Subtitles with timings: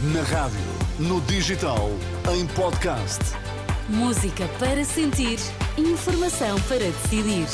[0.00, 0.60] Na rádio,
[1.00, 1.90] no digital,
[2.32, 3.18] em podcast.
[3.88, 5.40] Música para sentir,
[5.76, 7.48] informação para decidir.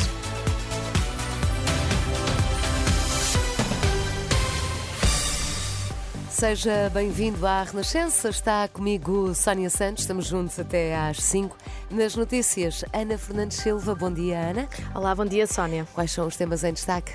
[6.29, 8.29] Seja bem-vindo à Renascença.
[8.29, 10.03] Está comigo Sónia Santos.
[10.03, 11.57] Estamos juntos até às 5.
[11.91, 13.95] Nas notícias, Ana Fernandes Silva.
[13.95, 14.69] Bom dia, Ana.
[14.95, 15.89] Olá, bom dia, Sónia.
[15.95, 17.15] Quais são os temas em destaque?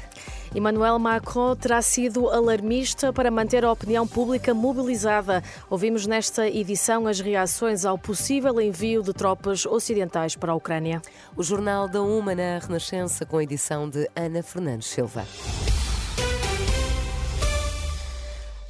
[0.54, 5.44] Emmanuel Macron terá sido alarmista para manter a opinião pública mobilizada.
[5.70, 11.02] Ouvimos nesta edição as reações ao possível envio de tropas ocidentais para a Ucrânia.
[11.36, 15.26] O Jornal da Uma na Renascença, com a edição de Ana Fernandes Silva.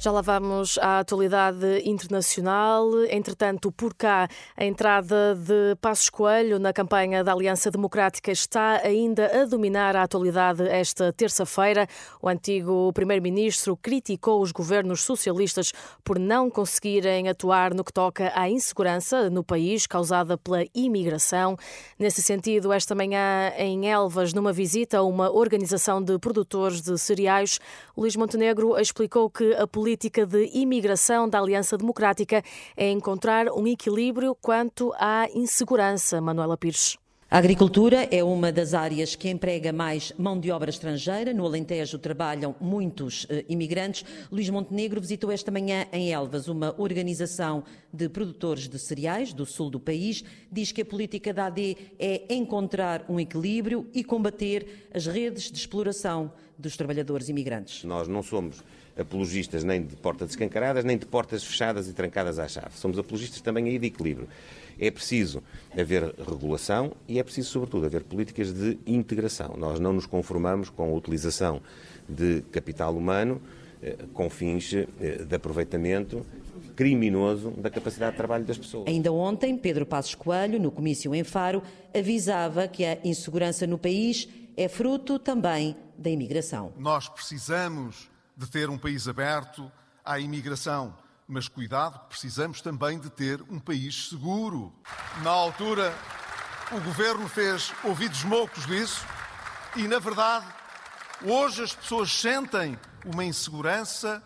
[0.02, 2.88] Já lá vamos à atualidade internacional.
[3.10, 4.26] Entretanto, por cá,
[4.56, 10.02] a entrada de Passos Coelho na campanha da Aliança Democrática está ainda a dominar a
[10.02, 11.86] atualidade esta terça-feira.
[12.22, 15.70] O antigo primeiro-ministro criticou os governos socialistas
[16.02, 21.58] por não conseguirem atuar no que toca à insegurança no país causada pela imigração.
[21.98, 27.60] Nesse sentido, esta manhã em Elvas, numa visita a uma organização de produtores de cereais,
[27.94, 32.44] Luís Montenegro explicou que a política política de imigração da Aliança Democrática
[32.76, 36.20] é encontrar um equilíbrio quanto à insegurança.
[36.20, 36.96] Manuela Pires.
[37.32, 41.32] A agricultura é uma das áreas que emprega mais mão de obra estrangeira.
[41.32, 44.04] No Alentejo trabalham muitos eh, imigrantes.
[44.32, 49.70] Luís Montenegro visitou esta manhã em Elvas uma organização de produtores de cereais do sul
[49.70, 50.24] do país.
[50.50, 55.58] Diz que a política da AD é encontrar um equilíbrio e combater as redes de
[55.58, 57.84] exploração dos trabalhadores imigrantes.
[57.84, 58.60] Nós não somos
[58.98, 62.76] apologistas nem de portas escancaradas, nem de portas fechadas e trancadas à chave.
[62.76, 64.28] Somos apologistas também aí de equilíbrio.
[64.78, 65.42] É preciso
[65.78, 69.54] haver regulação e é preciso, sobretudo, haver políticas de integração.
[69.56, 71.60] Nós não nos conformamos com a utilização
[72.08, 73.40] de capital humano
[73.82, 74.86] eh, com fins eh,
[75.24, 76.24] de aproveitamento
[76.76, 78.86] criminoso da capacidade de trabalho das pessoas.
[78.88, 81.62] Ainda ontem, Pedro Passos Coelho, no comício em Faro,
[81.94, 86.72] avisava que a insegurança no país é fruto também da imigração.
[86.78, 89.70] Nós precisamos de ter um país aberto
[90.04, 90.94] à imigração.
[91.32, 94.72] Mas cuidado, precisamos também de ter um país seguro.
[95.22, 95.94] Na altura,
[96.72, 99.06] o governo fez ouvidos moucos disso
[99.76, 100.44] e, na verdade,
[101.24, 102.76] hoje as pessoas sentem
[103.06, 104.20] uma insegurança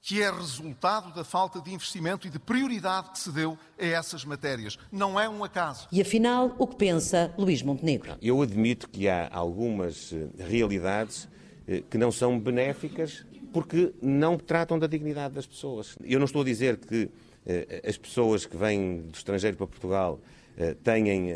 [0.00, 4.24] que é resultado da falta de investimento e de prioridade que se deu a essas
[4.24, 4.78] matérias.
[4.90, 5.86] Não é um acaso.
[5.92, 8.16] E afinal, o que pensa Luís Montenegro?
[8.22, 11.28] Eu admito que há algumas eh, realidades
[11.68, 15.96] eh, que não são benéficas porque não tratam da dignidade das pessoas.
[16.02, 17.08] Eu não estou a dizer que
[17.46, 20.20] eh, as pessoas que vêm do estrangeiro para Portugal
[20.56, 21.30] eh, têm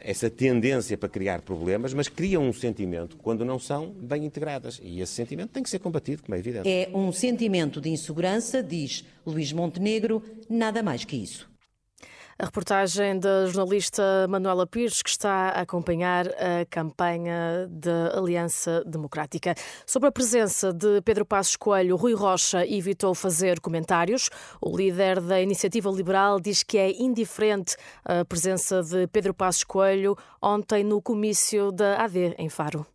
[0.00, 4.80] essa tendência para criar problemas, mas criam um sentimento quando não são bem integradas.
[4.82, 6.66] E esse sentimento tem que ser combatido, como é evidente.
[6.68, 11.46] É um sentimento de insegurança, diz Luís Montenegro, nada mais que isso.
[12.38, 19.54] A reportagem da jornalista Manuela Pires, que está a acompanhar a campanha da Aliança Democrática.
[19.86, 24.28] Sobre a presença de Pedro Passos Coelho, Rui Rocha evitou fazer comentários.
[24.60, 27.74] O líder da Iniciativa Liberal diz que é indiferente
[28.04, 32.86] a presença de Pedro Passos Coelho ontem no comício da AD em Faro.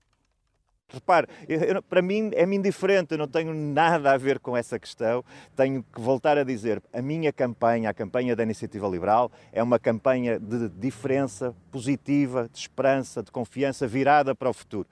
[0.94, 5.24] Repare, eu, para mim é-me indiferente, eu não tenho nada a ver com essa questão.
[5.56, 9.80] Tenho que voltar a dizer, a minha campanha, a campanha da Iniciativa Liberal, é uma
[9.80, 14.88] campanha de diferença positiva, de esperança, de confiança virada para o futuro.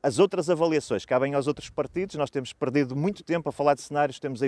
[0.00, 3.82] As outras avaliações cabem aos outros partidos, nós temos perdido muito tempo a falar de
[3.82, 4.40] cenários, temos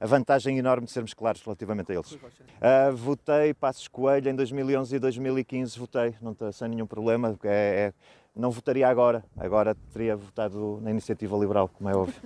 [0.00, 2.12] a vantagem enorme de sermos claros relativamente a eles.
[2.12, 7.48] Uh, votei Passos Coelho em 2011 e 2015, votei, não estou sem nenhum problema, é,
[7.48, 7.92] é
[8.34, 9.24] não votaria agora.
[9.36, 12.20] Agora teria votado na Iniciativa Liberal, como é óbvio.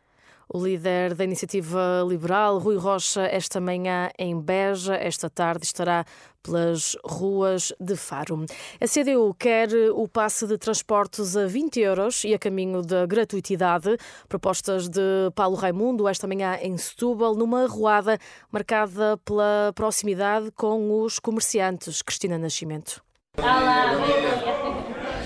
[0.50, 6.06] O líder da Iniciativa Liberal, Rui Rocha, esta manhã em Beja, esta tarde estará
[6.42, 8.46] pelas ruas de Faro.
[8.80, 13.98] A CDU quer o passe de transportes a 20 euros e a caminho da gratuitidade.
[14.26, 18.18] Propostas de Paulo Raimundo esta manhã em Setúbal, numa ruada
[18.50, 22.00] marcada pela proximidade com os comerciantes.
[22.00, 23.02] Cristina Nascimento.
[23.36, 23.92] Olá,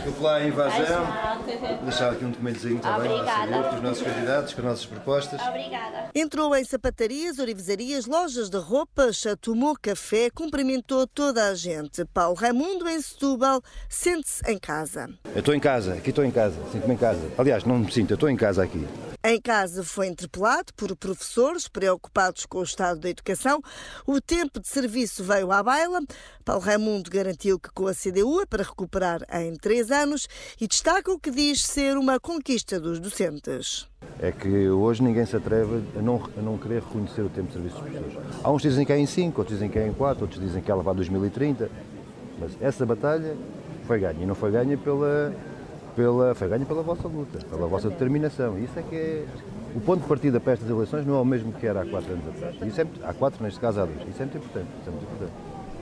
[0.03, 1.07] Desculpe lá invasão.
[1.59, 3.69] Vou deixar aqui um documentozinho também Obrigada.
[3.71, 5.41] com os nossos candidatos, com as nossas propostas.
[5.41, 6.11] Obrigada.
[6.15, 12.05] Entrou em sapatarias, orivesarias, lojas de roupas, tomou café, cumprimentou toda a gente.
[12.07, 15.09] Paulo Raimundo, em Setúbal, sente-se em casa.
[15.35, 17.21] Eu estou em casa, aqui estou em casa, sinto-me em casa.
[17.37, 18.87] Aliás, não me sinto, eu estou em casa aqui.
[19.25, 23.63] Em casa foi interpelado por professores preocupados com o estado da educação.
[24.05, 26.01] O tempo de serviço veio à baila.
[26.45, 30.27] Paulo Raimundo garantiu que com a CDU é para recuperar em três anos
[30.61, 33.89] e destaca o que diz ser uma conquista dos docentes.
[34.21, 37.55] É que hoje ninguém se atreve a não, a não querer reconhecer o tempo de
[37.55, 38.19] serviço dos professores.
[38.45, 40.41] Há uns que dizem que é em 5, outros dizem que é em 4, outros
[40.41, 41.71] dizem que ela vai a 2030.
[42.39, 43.37] Mas essa batalha
[43.87, 45.35] foi ganha e não foi ganha pela
[45.95, 48.59] pela, foi ganho pela vossa luta, pela vossa determinação.
[48.59, 49.27] Isso é que é.
[49.75, 52.13] O ponto de partida para estas eleições não é o mesmo que era há quatro
[52.13, 52.57] anos atrás.
[52.63, 54.07] Isso é, há quatro, neste caso há dois.
[54.09, 54.69] Isso é muito importante.
[54.81, 55.33] Isso é muito importante.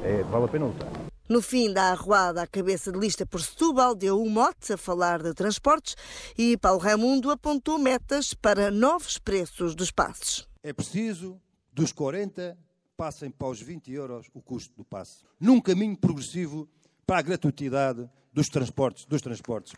[0.05, 1.10] É, vale a pena lutar.
[1.31, 5.23] No fim da arruada, a cabeça de lista por Setúbal deu um mote a falar
[5.23, 5.95] de transportes
[6.37, 10.49] e Paulo Raimundo apontou metas para novos preços dos passes.
[10.61, 11.41] É preciso,
[11.73, 12.59] dos 40,
[12.97, 15.23] passem para os 20 euros o custo do passe.
[15.39, 16.69] Num caminho progressivo
[17.07, 19.75] para a gratuitidade dos transportes, dos transportes.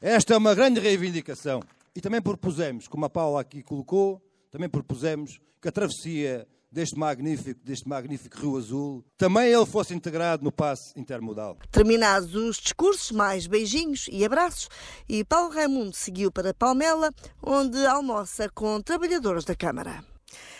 [0.00, 1.64] Esta é uma grande reivindicação.
[1.96, 4.22] E também propusemos, como a Paula aqui colocou,
[4.52, 10.44] também propusemos que a travessia deste magnífico, deste magnífico Rio Azul, também ele fosse integrado
[10.44, 11.56] no passe intermodal.
[11.70, 14.68] Terminados os discursos, mais beijinhos e abraços,
[15.08, 17.10] e Paulo Raimundo seguiu para Palmela,
[17.42, 20.04] onde almoça com trabalhadores da Câmara.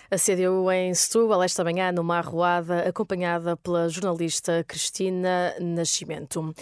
[0.08, 6.55] A CDU em Setúbal esta manhã numa arruada acompanhada pela jornalista Cristina Nascimento.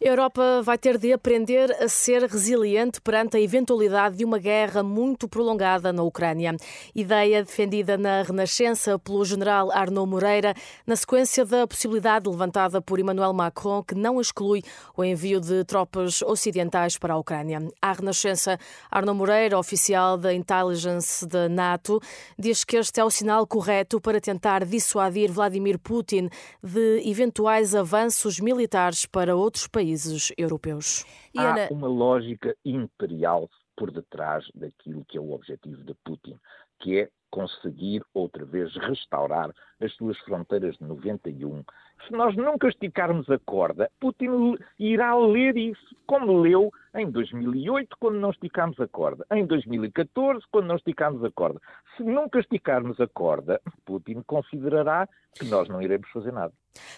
[0.00, 4.84] A Europa vai ter de aprender a ser resiliente perante a eventualidade de uma guerra
[4.84, 6.56] muito prolongada na Ucrânia.
[6.94, 10.54] Ideia defendida na Renascença pelo general Arnaud Moreira,
[10.86, 14.62] na sequência da possibilidade levantada por Emmanuel Macron, que não exclui
[14.96, 17.68] o envio de tropas ocidentais para a Ucrânia.
[17.80, 18.58] À Renascença,
[18.90, 22.00] Arnaud Moreira, oficial da intelligence da NATO,
[22.38, 26.28] diz que este é o sinal correto para tentar dissuadir Vladimir Putin
[26.62, 31.04] de eventuais avanços militares para outros países europeus.
[31.36, 36.38] Há uma lógica imperial por detrás daquilo que é o objetivo de Putin,
[36.80, 39.50] que é conseguir outra vez restaurar
[39.80, 41.64] as suas fronteiras de 91.
[42.06, 48.18] Se nós nunca esticarmos a corda, Putin irá ler isso, como leu em 2008, quando
[48.18, 51.60] não esticámos a corda, em 2014, quando não esticámos a corda.
[51.96, 56.52] Se nunca esticarmos a corda, Putin considerará que nós não iremos fazer nada.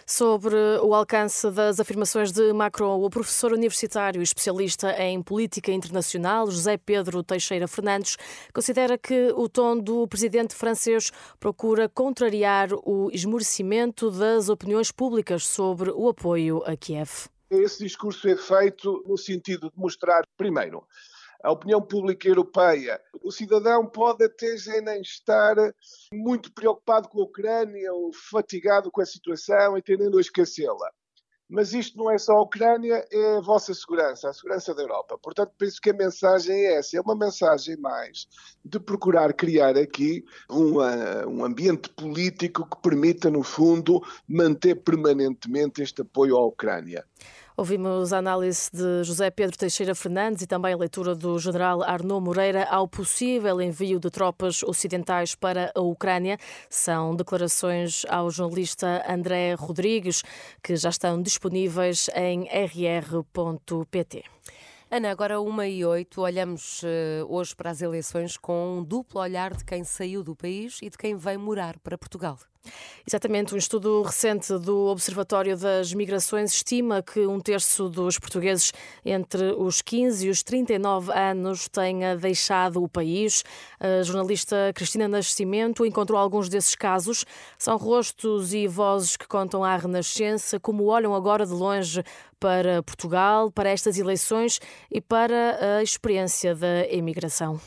[0.07, 6.51] Sobre o alcance das afirmações de Macron, o professor universitário e especialista em política internacional,
[6.51, 8.17] José Pedro Teixeira Fernandes,
[8.53, 10.24] considera que o tom do presidente
[10.55, 17.29] francês procura contrariar o esmorecimento das opiniões públicas sobre o apoio a Kiev.
[17.51, 20.85] Esse discurso é feito no sentido de mostrar, primeiro,
[21.43, 22.99] a opinião pública europeia.
[23.23, 25.55] O cidadão pode até já nem estar
[26.13, 30.91] muito preocupado com a Ucrânia ou fatigado com a situação e tendendo a esquecê-la.
[31.55, 35.17] Mas isto não é só a Ucrânia, é a vossa segurança, a segurança da Europa.
[35.23, 38.27] Portanto, penso que a mensagem é essa, é uma mensagem mais
[38.65, 40.81] de procurar criar aqui um,
[41.29, 47.05] um ambiente político que permita, no fundo, manter permanentemente este apoio à Ucrânia.
[47.57, 52.21] Ouvimos a análise de José Pedro Teixeira Fernandes e também a leitura do general Arnaud
[52.21, 56.37] Moreira ao possível envio de tropas ocidentais para a Ucrânia.
[56.69, 60.25] São declarações ao jornalista André Rodrigues,
[60.61, 64.25] que já estão disponíveis em rr.pt.
[64.91, 66.87] Ana, agora uma e oito, olhamos uh,
[67.29, 70.99] hoje para as eleições com um duplo olhar de quem saiu do país e de
[70.99, 72.37] quem vem morar para Portugal.
[73.07, 78.73] Exatamente, um estudo recente do Observatório das Migrações estima que um terço dos portugueses
[79.05, 83.45] entre os 15 e os 39 anos tenha deixado o país.
[83.79, 87.27] A jornalista Cristina Nascimento encontrou alguns desses casos.
[87.59, 92.03] São rostos e vozes que contam à Renascença como olham agora de longe
[92.41, 97.61] para Portugal, para estas eleições e para a experiência da emigração.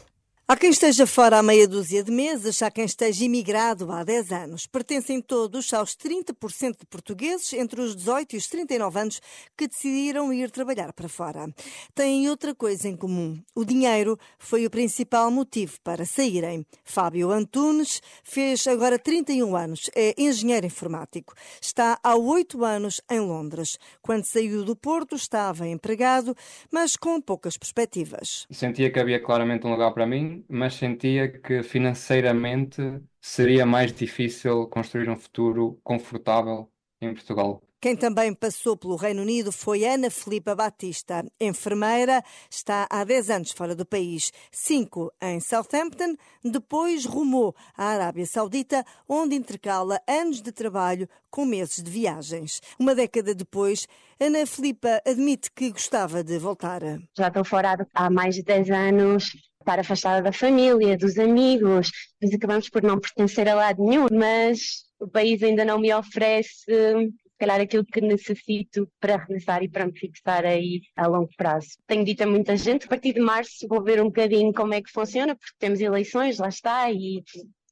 [0.50, 4.32] Há quem esteja fora há meia dúzia de meses, há quem esteja imigrado há 10
[4.32, 4.66] anos.
[4.66, 9.22] Pertencem todos aos 30% de portugueses entre os 18 e os 39 anos
[9.58, 11.54] que decidiram ir trabalhar para fora.
[11.94, 13.38] Têm outra coisa em comum.
[13.54, 16.66] O dinheiro foi o principal motivo para saírem.
[16.82, 21.34] Fábio Antunes fez agora 31 anos, é engenheiro informático.
[21.62, 23.78] Está há 8 anos em Londres.
[24.02, 26.34] Quando saiu do Porto estava empregado,
[26.72, 28.48] mas com poucas perspectivas.
[28.50, 32.82] Sentia que havia claramente um lugar para mim mas sentia que financeiramente
[33.22, 36.70] seria mais difícil construir um futuro confortável
[37.02, 37.62] em Portugal.
[37.80, 43.52] Quem também passou pelo Reino Unido foi Ana Filipa Batista, enfermeira, está há 10 anos
[43.52, 50.52] fora do país, 5 em Southampton, depois rumou à Arábia Saudita, onde intercala anos de
[50.52, 52.62] trabalho com meses de viagens.
[52.80, 53.88] Uma década depois,
[54.20, 56.82] Ana Filipa admite que gostava de voltar.
[57.16, 59.34] Já estou fora há mais de 10 anos,
[59.68, 64.86] estar afastada da família, dos amigos, depois acabamos por não pertencer a lado nenhum, mas
[64.98, 69.86] o país ainda não me oferece se calhar aquilo que necessito para regressar e para
[69.86, 71.68] me fixar aí a longo prazo.
[71.86, 74.82] Tenho dito a muita gente, a partir de março vou ver um bocadinho como é
[74.82, 77.22] que funciona, porque temos eleições, lá está, e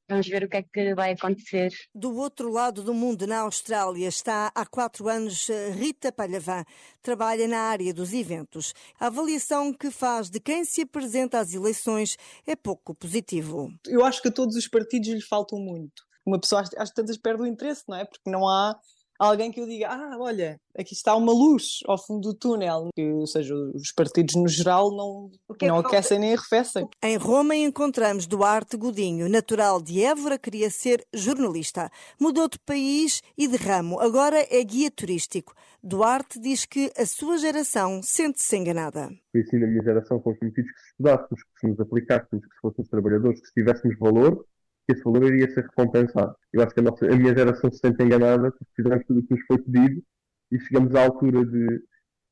[0.08, 1.74] Vamos ver o que é que vai acontecer.
[1.94, 6.64] Do outro lado do mundo, na Austrália, está há quatro anos eh, Rita Palhavan.
[7.02, 8.74] Trabalha na área dos eventos.
[9.00, 13.74] A avaliação que faz de quem se apresenta às eleições é pouco positivo.
[13.88, 16.04] Eu acho que a todos os partidos lhe faltam muito.
[16.24, 18.06] Uma pessoa, às tantas, perde o interesse, não é?
[18.06, 18.80] Porque não há
[19.20, 22.90] alguém que eu diga, ah, olha, aqui está uma luz ao fundo do túnel.
[22.94, 25.30] Que, ou seja, os partidos no geral não,
[25.62, 26.88] é não aquecem nem arrefecem.
[27.04, 31.90] Em Roma encontramos Duarte Godinho, natural de Évora, queria ser jornalista.
[32.20, 35.54] Mudou de país e de ramo, agora é guia turístico.
[35.82, 39.10] Duarte diz que a sua geração sente-se enganada.
[39.32, 42.54] Foi assim na minha geração, fomos prometidos que se estudássemos, que se nos aplicássemos, que
[42.54, 44.46] se fôssemos trabalhadores, que se tivéssemos valor,
[44.94, 46.36] esse valor iria ser recompensado.
[46.54, 49.24] Eu acho que a, nossa, a minha geração se sente enganada porque fizemos tudo o
[49.28, 50.04] que nos foi pedido
[50.52, 51.82] e chegamos à altura de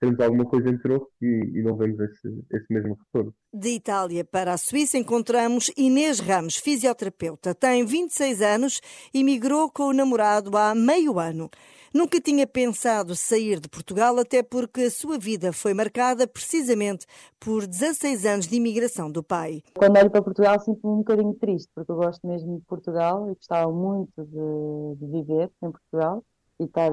[0.04, 3.34] termos alguma coisa em troco e, e, não vemos esse, esse mesmo retorno.
[3.54, 7.56] De Itália para a Suíça encontramos Inês Ramos, fisioterapeuta.
[7.56, 8.82] Tem 26 anos
[9.14, 11.50] e migrou com o namorado há meio ano.
[11.94, 17.06] Nunca tinha pensado sair de Portugal, até porque a sua vida foi marcada precisamente
[17.40, 19.62] por 16 anos de imigração do pai.
[19.78, 23.36] Quando olho para Portugal, sinto-me um bocadinho triste, porque eu gosto mesmo de Portugal e
[23.36, 26.24] gostava muito de, de viver em Portugal
[26.60, 26.92] e estar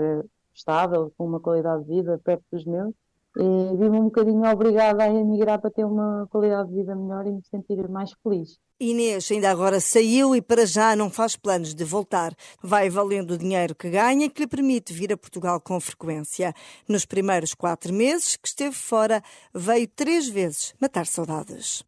[0.54, 2.94] estável, com uma qualidade de vida perto dos meus
[3.36, 7.32] e vi-me um bocadinho obrigada a emigrar para ter uma qualidade de vida melhor e
[7.32, 8.58] me sentir mais feliz.
[8.80, 12.34] Inês ainda agora saiu e para já não faz planos de voltar.
[12.62, 16.52] Vai valendo o dinheiro que ganha que lhe permite vir a Portugal com frequência.
[16.88, 19.22] Nos primeiros quatro meses que esteve fora,
[19.54, 21.84] veio três vezes matar saudades.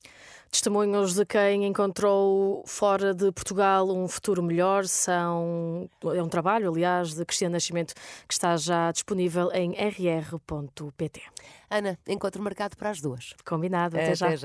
[0.53, 7.15] Testemunhos de quem encontrou fora de Portugal um futuro melhor são é um trabalho, aliás,
[7.15, 7.95] de Cristiano Nascimento
[8.29, 11.23] que está já disponível em rr.pt.
[11.71, 13.33] Ana, encontro marcado para as duas.
[13.47, 14.29] Combinado, até, até já.
[14.29, 14.37] já.